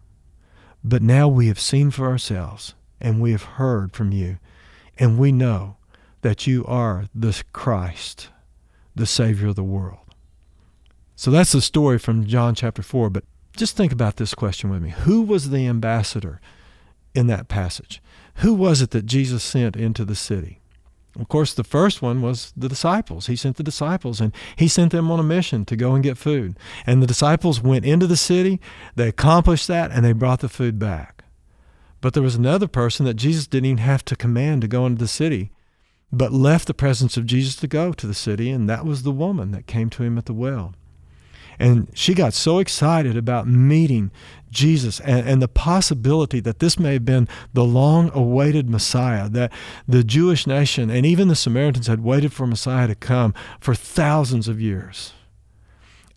But 0.82 1.02
now 1.02 1.28
we 1.28 1.46
have 1.48 1.60
seen 1.60 1.90
for 1.90 2.08
ourselves, 2.08 2.74
and 3.00 3.20
we 3.20 3.30
have 3.32 3.42
heard 3.42 3.92
from 3.92 4.10
you, 4.10 4.38
and 4.98 5.18
we 5.18 5.30
know 5.30 5.76
that 6.22 6.46
you 6.46 6.64
are 6.66 7.06
the 7.14 7.40
Christ, 7.52 8.30
the 8.94 9.06
Savior 9.06 9.48
of 9.48 9.56
the 9.56 9.62
world. 9.62 9.98
So 11.14 11.30
that's 11.30 11.52
the 11.52 11.60
story 11.60 11.98
from 11.98 12.26
John 12.26 12.54
chapter 12.54 12.82
4. 12.82 13.10
But 13.10 13.24
just 13.56 13.76
think 13.76 13.92
about 13.92 14.16
this 14.16 14.34
question 14.34 14.70
with 14.70 14.82
me 14.82 14.90
Who 14.90 15.22
was 15.22 15.50
the 15.50 15.66
ambassador 15.68 16.40
in 17.14 17.26
that 17.28 17.48
passage? 17.48 18.02
Who 18.36 18.54
was 18.54 18.82
it 18.82 18.90
that 18.90 19.06
Jesus 19.06 19.42
sent 19.42 19.76
into 19.76 20.04
the 20.04 20.14
city? 20.14 20.60
Of 21.18 21.28
course, 21.28 21.52
the 21.52 21.64
first 21.64 22.00
one 22.00 22.22
was 22.22 22.52
the 22.56 22.70
disciples. 22.70 23.26
He 23.26 23.36
sent 23.36 23.56
the 23.56 23.62
disciples 23.62 24.20
and 24.20 24.34
he 24.56 24.66
sent 24.66 24.92
them 24.92 25.10
on 25.10 25.20
a 25.20 25.24
mission 25.24 25.66
to 25.66 25.76
go 25.76 25.94
and 25.94 26.02
get 26.02 26.16
food. 26.16 26.56
And 26.86 27.02
the 27.02 27.06
disciples 27.06 27.60
went 27.60 27.84
into 27.84 28.06
the 28.06 28.16
city, 28.16 28.60
they 28.96 29.08
accomplished 29.08 29.68
that, 29.68 29.90
and 29.90 30.04
they 30.04 30.12
brought 30.12 30.40
the 30.40 30.48
food 30.48 30.78
back. 30.78 31.24
But 32.00 32.14
there 32.14 32.22
was 32.22 32.34
another 32.34 32.66
person 32.66 33.04
that 33.06 33.14
Jesus 33.14 33.46
didn't 33.46 33.66
even 33.66 33.78
have 33.78 34.04
to 34.06 34.16
command 34.16 34.62
to 34.62 34.68
go 34.68 34.86
into 34.86 34.98
the 34.98 35.08
city, 35.08 35.52
but 36.10 36.32
left 36.32 36.66
the 36.66 36.74
presence 36.74 37.16
of 37.16 37.26
Jesus 37.26 37.56
to 37.56 37.68
go 37.68 37.92
to 37.92 38.06
the 38.06 38.14
city, 38.14 38.50
and 38.50 38.68
that 38.68 38.84
was 38.84 39.02
the 39.02 39.12
woman 39.12 39.52
that 39.52 39.66
came 39.66 39.90
to 39.90 40.02
him 40.02 40.18
at 40.18 40.24
the 40.24 40.34
well. 40.34 40.74
And 41.58 41.88
she 41.94 42.14
got 42.14 42.34
so 42.34 42.58
excited 42.58 43.16
about 43.16 43.46
meeting 43.46 44.10
Jesus 44.50 45.00
and, 45.00 45.26
and, 45.26 45.40
the 45.40 45.48
possibility 45.48 46.38
that 46.40 46.58
this 46.58 46.78
may 46.78 46.92
have 46.92 47.04
been 47.04 47.26
the 47.54 47.64
long 47.64 48.10
awaited 48.12 48.68
Messiah, 48.68 49.28
that 49.30 49.50
the 49.88 50.04
Jewish 50.04 50.46
nation 50.46 50.90
and 50.90 51.06
even 51.06 51.28
the 51.28 51.34
Samaritans 51.34 51.86
had 51.86 52.04
waited 52.04 52.32
for 52.32 52.46
Messiah 52.46 52.86
to 52.86 52.94
come 52.94 53.32
for 53.60 53.74
thousands 53.74 54.48
of 54.48 54.60
years. 54.60 55.14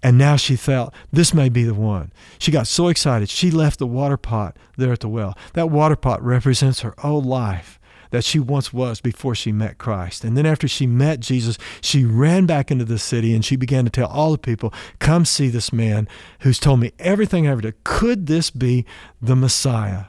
And 0.03 0.17
now 0.17 0.35
she 0.35 0.55
felt 0.55 0.93
this 1.11 1.33
may 1.33 1.49
be 1.49 1.63
the 1.63 1.73
one. 1.73 2.11
She 2.37 2.51
got 2.51 2.67
so 2.67 2.89
excited, 2.89 3.29
she 3.29 3.49
left 3.49 3.79
the 3.79 3.87
water 3.87 4.17
pot 4.17 4.57
there 4.77 4.91
at 4.91 4.99
the 4.99 5.09
well. 5.09 5.37
That 5.53 5.71
water 5.71 5.95
pot 5.95 6.21
represents 6.23 6.81
her 6.81 6.93
old 7.03 7.25
life 7.25 7.79
that 8.15 8.23
she 8.23 8.39
once 8.39 8.71
was 8.71 9.01
before 9.01 9.35
she 9.35 9.51
met 9.51 9.77
Christ. 9.77 10.23
And 10.23 10.37
then 10.37 10.45
after 10.45 10.69
she 10.69 10.87
met 10.87 11.19
Jesus, 11.19 11.57
she 11.81 12.05
ran 12.05 12.45
back 12.45 12.71
into 12.71 12.85
the 12.85 12.97
city 12.97 13.35
and 13.35 13.43
she 13.43 13.57
began 13.57 13.83
to 13.83 13.91
tell 13.91 14.07
all 14.07 14.31
the 14.31 14.37
people, 14.37 14.73
Come 14.99 15.25
see 15.25 15.49
this 15.49 15.73
man 15.73 16.07
who's 16.39 16.57
told 16.57 16.79
me 16.79 16.93
everything 16.97 17.45
I 17.45 17.51
ever 17.51 17.59
did. 17.59 17.83
Could 17.83 18.27
this 18.27 18.51
be 18.51 18.85
the 19.21 19.35
Messiah? 19.35 20.05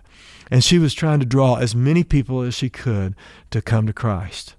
And 0.52 0.62
she 0.62 0.78
was 0.78 0.94
trying 0.94 1.18
to 1.18 1.26
draw 1.26 1.56
as 1.56 1.74
many 1.74 2.04
people 2.04 2.42
as 2.42 2.54
she 2.54 2.70
could 2.70 3.16
to 3.50 3.60
come 3.60 3.88
to 3.88 3.92
Christ. 3.92 4.54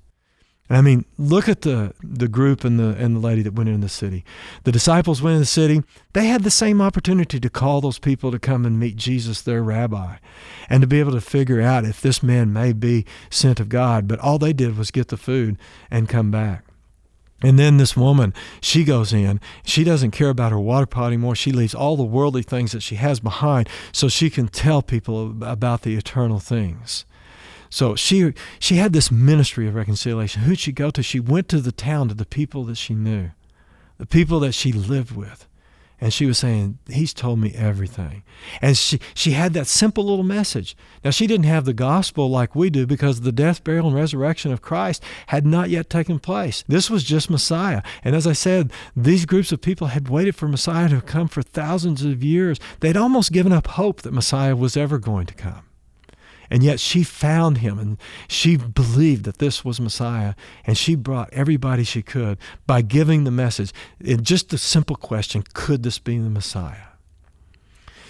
I 0.69 0.81
mean, 0.81 1.05
look 1.17 1.47
at 1.47 1.61
the, 1.61 1.93
the 2.03 2.27
group 2.27 2.65
and 2.65 2.77
the, 2.77 2.89
and 2.99 3.15
the 3.15 3.19
lady 3.19 3.41
that 3.43 3.53
went 3.53 3.69
in 3.69 3.79
the 3.79 3.87
city. 3.87 4.25
The 4.63 4.71
disciples 4.71 5.21
went 5.21 5.35
in 5.35 5.39
the 5.39 5.45
city. 5.45 5.81
They 6.11 6.27
had 6.27 6.43
the 6.43 6.51
same 6.51 6.81
opportunity 6.81 7.39
to 7.39 7.49
call 7.49 7.79
those 7.79 7.99
people 7.99 8.31
to 8.31 8.39
come 8.39 8.65
and 8.65 8.77
meet 8.77 8.97
Jesus, 8.97 9.41
their 9.41 9.63
rabbi, 9.63 10.17
and 10.69 10.81
to 10.81 10.87
be 10.87 10.99
able 10.99 11.13
to 11.13 11.21
figure 11.21 11.61
out 11.61 11.85
if 11.85 12.01
this 12.01 12.21
man 12.21 12.51
may 12.51 12.73
be 12.73 13.05
sent 13.29 13.61
of 13.61 13.69
God. 13.69 14.09
But 14.09 14.19
all 14.19 14.37
they 14.37 14.51
did 14.51 14.77
was 14.77 14.91
get 14.91 15.07
the 15.07 15.17
food 15.17 15.57
and 15.89 16.09
come 16.09 16.31
back. 16.31 16.65
And 17.41 17.59
then 17.59 17.77
this 17.77 17.95
woman, 17.95 18.33
she 18.61 18.83
goes 18.83 19.13
in. 19.13 19.39
She 19.63 19.83
doesn't 19.83 20.11
care 20.11 20.29
about 20.29 20.51
her 20.51 20.59
water 20.59 20.87
pot 20.87 21.07
anymore. 21.07 21.35
She 21.35 21.51
leaves 21.51 21.75
all 21.75 21.95
the 21.95 22.03
worldly 22.03 22.41
things 22.41 22.71
that 22.71 22.81
she 22.81 22.95
has 22.95 23.19
behind 23.19 23.69
so 23.91 24.07
she 24.07 24.29
can 24.29 24.47
tell 24.47 24.81
people 24.81 25.43
about 25.43 25.83
the 25.83 25.95
eternal 25.95 26.39
things. 26.39 27.05
So 27.69 27.95
she 27.95 28.33
she 28.59 28.75
had 28.75 28.93
this 28.93 29.11
ministry 29.11 29.67
of 29.67 29.75
reconciliation. 29.75 30.43
Who'd 30.43 30.59
she 30.59 30.71
go 30.71 30.89
to? 30.91 31.03
She 31.03 31.19
went 31.19 31.49
to 31.49 31.59
the 31.59 31.71
town 31.71 32.07
to 32.09 32.13
the 32.13 32.25
people 32.25 32.63
that 32.65 32.77
she 32.77 32.93
knew, 32.93 33.31
the 33.97 34.05
people 34.05 34.39
that 34.41 34.53
she 34.53 34.71
lived 34.71 35.15
with. 35.15 35.47
And 35.99 36.13
she 36.13 36.27
was 36.27 36.37
saying, 36.37 36.77
He's 36.87 37.13
told 37.13 37.39
me 37.39 37.53
everything. 37.55 38.21
And 38.61 38.77
she, 38.77 38.99
she 39.15 39.31
had 39.31 39.53
that 39.53 39.65
simple 39.65 40.03
little 40.03 40.23
message. 40.23 40.77
Now, 41.03 41.09
she 41.09 41.25
didn't 41.25 41.47
have 41.47 41.65
the 41.65 41.73
gospel 41.73 42.29
like 42.29 42.55
we 42.55 42.69
do 42.69 42.85
because 42.85 43.21
the 43.21 43.31
death, 43.31 43.63
burial, 43.63 43.87
and 43.87 43.95
resurrection 43.95 44.51
of 44.51 44.61
Christ 44.61 45.03
had 45.27 45.45
not 45.45 45.71
yet 45.71 45.89
taken 45.89 46.19
place. 46.19 46.63
This 46.67 46.89
was 46.89 47.03
just 47.03 47.31
Messiah. 47.31 47.81
And 48.03 48.15
as 48.15 48.27
I 48.27 48.33
said, 48.33 48.71
these 48.95 49.25
groups 49.25 49.51
of 49.51 49.61
people 49.61 49.87
had 49.87 50.07
waited 50.07 50.35
for 50.35 50.47
Messiah 50.47 50.89
to 50.89 51.01
come 51.01 51.27
for 51.27 51.41
thousands 51.41 52.03
of 52.05 52.23
years. 52.23 52.59
They'd 52.79 52.97
almost 52.97 53.31
given 53.31 53.51
up 53.51 53.65
hope 53.67 54.03
that 54.03 54.13
Messiah 54.13 54.55
was 54.55 54.77
ever 54.77 54.99
going 54.99 55.25
to 55.25 55.33
come. 55.33 55.66
And 56.49 56.63
yet 56.63 56.79
she 56.79 57.03
found 57.03 57.59
him 57.59 57.77
and 57.77 57.97
she 58.27 58.57
believed 58.57 59.25
that 59.25 59.39
this 59.39 59.65
was 59.65 59.79
Messiah. 59.79 60.33
And 60.65 60.77
she 60.77 60.95
brought 60.95 61.33
everybody 61.33 61.83
she 61.83 62.01
could 62.01 62.37
by 62.65 62.81
giving 62.81 63.23
the 63.23 63.31
message. 63.31 63.73
In 63.99 64.23
just 64.23 64.53
a 64.53 64.57
simple 64.57 64.95
question 64.95 65.43
could 65.53 65.83
this 65.83 65.99
be 65.99 66.17
the 66.17 66.29
Messiah? 66.29 66.87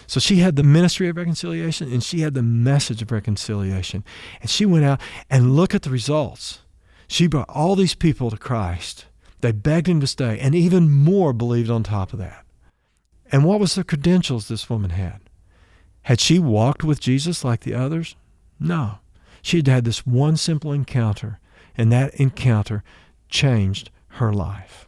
So 0.06 0.22
she 0.22 0.38
had 0.38 0.56
the 0.56 0.64
ministry 0.64 1.10
of 1.10 1.18
reconciliation 1.18 1.92
and 1.92 2.02
she 2.02 2.22
had 2.22 2.34
the 2.34 2.42
message 2.42 3.02
of 3.02 3.12
reconciliation. 3.12 4.04
And 4.42 4.50
she 4.50 4.66
went 4.66 4.86
out 4.86 5.02
and 5.30 5.56
look 5.56 5.76
at 5.76 5.82
the 5.82 5.90
results. 5.90 6.60
She 7.08 7.28
brought 7.28 7.50
all 7.50 7.76
these 7.76 7.96
people 7.96 8.30
to 8.30 8.38
Christ. 8.38 9.06
They 9.42 9.52
begged 9.52 9.88
him 9.88 10.00
to 10.02 10.08
stay, 10.08 10.40
and 10.40 10.56
even 10.56 10.90
more 10.90 11.32
believed 11.32 11.70
on 11.70 11.84
top 11.84 12.12
of 12.12 12.20
that. 12.20 12.44
And 13.32 13.44
what 13.44 13.60
was 13.60 13.76
the 13.76 13.84
credentials 13.84 14.48
this 14.48 14.70
woman 14.70 14.92
had? 14.92 15.22
Had 16.04 16.20
she 16.20 16.40
walked 16.40 16.84
with 16.84 17.00
Jesus 17.00 17.44
like 17.44 17.62
the 17.62 17.74
others? 17.74 18.16
No. 18.60 19.00
She 19.42 19.58
had 19.58 19.68
had 19.68 19.86
this 19.86 20.06
one 20.06 20.38
simple 20.38 20.72
encounter, 20.72 21.40
and 21.78 21.92
that 21.92 22.14
encounter 22.16 22.84
changed 23.30 23.90
her 24.10 24.34
life. 24.34 24.88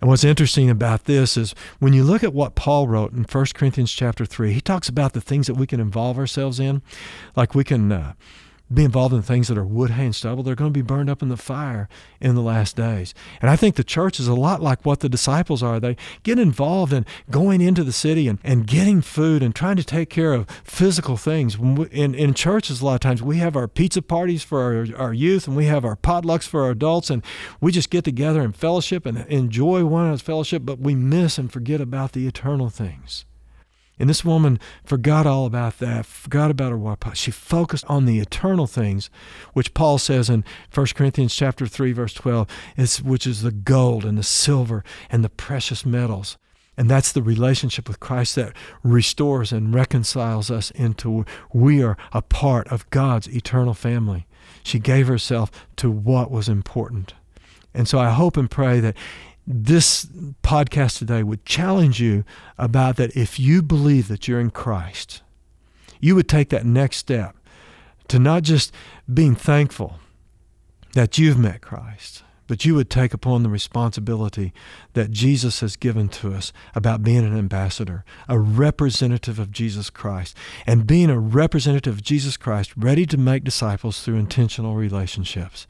And 0.00 0.08
what's 0.08 0.24
interesting 0.24 0.70
about 0.70 1.04
this 1.04 1.36
is 1.36 1.54
when 1.78 1.92
you 1.92 2.04
look 2.04 2.24
at 2.24 2.32
what 2.32 2.54
Paul 2.54 2.88
wrote 2.88 3.12
in 3.12 3.24
1 3.24 3.46
Corinthians 3.54 3.92
chapter 3.92 4.24
3, 4.24 4.52
he 4.54 4.60
talks 4.60 4.88
about 4.88 5.12
the 5.12 5.20
things 5.20 5.46
that 5.46 5.54
we 5.54 5.66
can 5.66 5.78
involve 5.78 6.18
ourselves 6.18 6.58
in. 6.58 6.80
Like 7.36 7.54
we 7.54 7.64
can 7.64 7.92
uh, 7.92 8.14
be 8.72 8.84
involved 8.84 9.14
in 9.14 9.22
things 9.22 9.48
that 9.48 9.58
are 9.58 9.64
wood, 9.64 9.90
hay, 9.90 10.06
and 10.06 10.14
stubble. 10.14 10.42
They're 10.42 10.54
going 10.54 10.72
to 10.72 10.78
be 10.78 10.82
burned 10.82 11.10
up 11.10 11.22
in 11.22 11.28
the 11.28 11.36
fire 11.36 11.88
in 12.20 12.34
the 12.34 12.40
last 12.40 12.76
days. 12.76 13.14
And 13.40 13.50
I 13.50 13.56
think 13.56 13.74
the 13.74 13.84
church 13.84 14.20
is 14.20 14.28
a 14.28 14.34
lot 14.34 14.62
like 14.62 14.84
what 14.84 15.00
the 15.00 15.08
disciples 15.08 15.62
are. 15.62 15.80
They 15.80 15.96
get 16.22 16.38
involved 16.38 16.92
in 16.92 17.04
going 17.30 17.60
into 17.60 17.82
the 17.82 17.92
city 17.92 18.28
and, 18.28 18.38
and 18.44 18.66
getting 18.66 19.00
food 19.00 19.42
and 19.42 19.54
trying 19.54 19.76
to 19.76 19.84
take 19.84 20.08
care 20.08 20.32
of 20.32 20.48
physical 20.62 21.16
things. 21.16 21.56
In, 21.56 22.14
in 22.14 22.34
churches, 22.34 22.80
a 22.80 22.84
lot 22.84 22.94
of 22.94 23.00
times, 23.00 23.22
we 23.22 23.38
have 23.38 23.56
our 23.56 23.66
pizza 23.68 24.02
parties 24.02 24.42
for 24.42 24.60
our, 24.60 24.86
our 24.96 25.12
youth 25.12 25.48
and 25.48 25.56
we 25.56 25.66
have 25.66 25.84
our 25.84 25.96
potlucks 25.96 26.46
for 26.46 26.62
our 26.62 26.70
adults, 26.70 27.10
and 27.10 27.24
we 27.60 27.72
just 27.72 27.90
get 27.90 28.04
together 28.04 28.40
and 28.40 28.54
fellowship 28.54 29.04
and 29.06 29.18
enjoy 29.26 29.84
one 29.84 30.04
another's 30.04 30.20
fellowship, 30.20 30.62
but 30.64 30.78
we 30.78 30.94
miss 30.94 31.38
and 31.38 31.52
forget 31.52 31.80
about 31.80 32.12
the 32.12 32.26
eternal 32.26 32.68
things. 32.70 33.24
And 34.00 34.08
this 34.08 34.24
woman 34.24 34.58
forgot 34.82 35.26
all 35.26 35.44
about 35.44 35.78
that, 35.78 36.06
forgot 36.06 36.50
about 36.50 36.70
her 36.70 36.78
wife. 36.78 36.98
She 37.12 37.30
focused 37.30 37.84
on 37.86 38.06
the 38.06 38.18
eternal 38.18 38.66
things, 38.66 39.10
which 39.52 39.74
Paul 39.74 39.98
says 39.98 40.30
in 40.30 40.42
1 40.74 40.86
Corinthians 40.94 41.34
chapter 41.34 41.66
3, 41.66 41.92
verse 41.92 42.14
12, 42.14 42.48
is, 42.78 43.02
which 43.02 43.26
is 43.26 43.42
the 43.42 43.52
gold 43.52 44.06
and 44.06 44.16
the 44.16 44.22
silver 44.22 44.82
and 45.10 45.22
the 45.22 45.28
precious 45.28 45.84
metals. 45.84 46.38
And 46.78 46.88
that's 46.88 47.12
the 47.12 47.22
relationship 47.22 47.88
with 47.88 48.00
Christ 48.00 48.36
that 48.36 48.56
restores 48.82 49.52
and 49.52 49.74
reconciles 49.74 50.50
us 50.50 50.70
into 50.70 51.26
we 51.52 51.82
are 51.82 51.98
a 52.12 52.22
part 52.22 52.68
of 52.68 52.88
God's 52.88 53.28
eternal 53.28 53.74
family. 53.74 54.26
She 54.62 54.78
gave 54.78 55.08
herself 55.08 55.50
to 55.76 55.90
what 55.90 56.30
was 56.30 56.48
important. 56.48 57.12
And 57.74 57.86
so 57.86 57.98
I 57.98 58.10
hope 58.10 58.38
and 58.38 58.50
pray 58.50 58.80
that 58.80 58.96
this 59.46 60.06
podcast 60.42 60.98
today 60.98 61.22
would 61.22 61.44
challenge 61.44 62.00
you 62.00 62.24
about 62.58 62.96
that 62.96 63.16
if 63.16 63.40
you 63.40 63.62
believe 63.62 64.08
that 64.08 64.28
you're 64.28 64.40
in 64.40 64.50
Christ, 64.50 65.22
you 66.00 66.14
would 66.14 66.28
take 66.28 66.50
that 66.50 66.64
next 66.64 66.98
step 66.98 67.36
to 68.08 68.18
not 68.18 68.42
just 68.42 68.72
being 69.12 69.34
thankful 69.34 69.98
that 70.94 71.18
you've 71.18 71.38
met 71.38 71.60
Christ, 71.60 72.22
but 72.46 72.64
you 72.64 72.74
would 72.74 72.90
take 72.90 73.14
upon 73.14 73.44
the 73.44 73.48
responsibility 73.48 74.52
that 74.94 75.12
Jesus 75.12 75.60
has 75.60 75.76
given 75.76 76.08
to 76.08 76.34
us 76.34 76.52
about 76.74 77.04
being 77.04 77.24
an 77.24 77.38
ambassador, 77.38 78.04
a 78.28 78.40
representative 78.40 79.38
of 79.38 79.52
Jesus 79.52 79.88
Christ, 79.88 80.36
and 80.66 80.84
being 80.84 81.10
a 81.10 81.18
representative 81.20 81.94
of 81.94 82.02
Jesus 82.02 82.36
Christ 82.36 82.72
ready 82.76 83.06
to 83.06 83.16
make 83.16 83.44
disciples 83.44 84.02
through 84.02 84.16
intentional 84.16 84.74
relationships. 84.74 85.68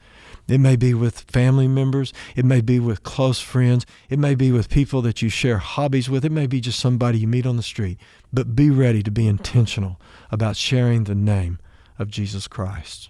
It 0.51 0.59
may 0.59 0.75
be 0.75 0.93
with 0.93 1.21
family 1.21 1.67
members. 1.67 2.11
It 2.35 2.43
may 2.43 2.59
be 2.59 2.79
with 2.79 3.03
close 3.03 3.39
friends. 3.39 3.85
It 4.09 4.19
may 4.19 4.35
be 4.35 4.51
with 4.51 4.69
people 4.69 5.01
that 5.03 5.21
you 5.21 5.29
share 5.29 5.59
hobbies 5.59 6.09
with. 6.09 6.25
It 6.25 6.31
may 6.31 6.45
be 6.45 6.59
just 6.59 6.79
somebody 6.79 7.19
you 7.19 7.27
meet 7.27 7.45
on 7.45 7.55
the 7.55 7.63
street. 7.63 7.97
But 8.33 8.55
be 8.55 8.69
ready 8.69 9.01
to 9.03 9.11
be 9.11 9.27
intentional 9.27 9.99
about 10.29 10.57
sharing 10.57 11.05
the 11.05 11.15
name 11.15 11.59
of 11.97 12.09
Jesus 12.09 12.49
Christ. 12.49 13.09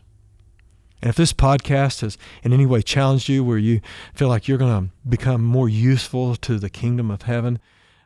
And 1.01 1.09
if 1.09 1.15
this 1.15 1.33
podcast 1.33 2.01
has 2.01 2.15
in 2.43 2.53
any 2.53 2.67
way 2.67 2.83
challenged 2.83 3.27
you 3.27 3.43
where 3.43 3.57
you 3.57 3.81
feel 4.13 4.27
like 4.27 4.47
you're 4.47 4.59
going 4.59 4.89
to 4.89 5.09
become 5.09 5.43
more 5.43 5.67
useful 5.67 6.35
to 6.35 6.59
the 6.59 6.69
kingdom 6.69 7.09
of 7.09 7.23
heaven, 7.23 7.59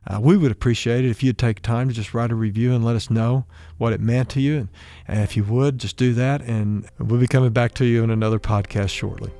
uh, 0.08 0.20
we 0.20 0.38
would 0.38 0.52
appreciate 0.52 1.06
it 1.06 1.10
if 1.10 1.24
you'd 1.24 1.38
take 1.38 1.62
time 1.62 1.88
to 1.88 1.94
just 1.94 2.14
write 2.14 2.32
a 2.32 2.36
review 2.36 2.74
and 2.74 2.86
let 2.86 2.96
us 2.96 3.10
know 3.10 3.46
what 3.78 3.94
it 3.94 4.00
meant 4.00 4.30
to 4.30 4.42
you. 4.42 4.58
And, 4.58 4.70
and 5.08 5.20
if 5.22 5.36
you 5.36 5.44
would, 5.44 5.80
just 5.80 5.98
do 5.98 6.14
that, 6.14 6.42
and 6.42 6.88
we'll 7.00 7.20
be 7.20 7.28
coming 7.28 7.52
back 7.52 7.74
to 7.76 7.86
you 7.86 8.04
in 8.04 8.10
another 8.10 8.40
podcast 8.40 8.90
shortly. 8.90 9.32